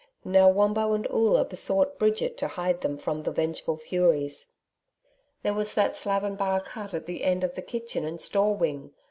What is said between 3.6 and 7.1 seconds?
furies. There was that slab and bark hut at